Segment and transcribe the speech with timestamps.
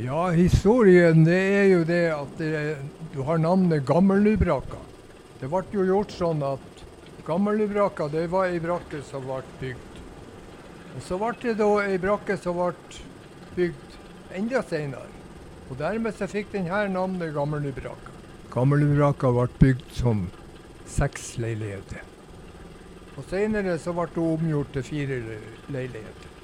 [0.00, 2.60] Ja, historien det er jo det at det,
[3.12, 4.78] du har navnet Gammelnybraka.
[5.40, 6.80] Det ble jo gjort sånn at
[7.26, 10.00] Gammelnybraka det var ei brakke som ble bygd.
[10.94, 13.02] Og så ble det da ei brakke som ble
[13.58, 13.98] bygd
[14.40, 15.12] enda senere.
[15.68, 18.16] Og dermed så fikk denne navnet Gammelnybraka.
[18.56, 20.26] Gammelnybraka ble bygd som
[20.88, 22.08] seks leiligheter.
[23.18, 25.22] Og senere så ble det omgjort til fire
[25.68, 26.39] leiligheter.